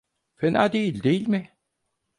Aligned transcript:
Fena 0.35 0.73
değil, 0.73 1.03
değil 1.03 1.27
mi? 1.27 1.57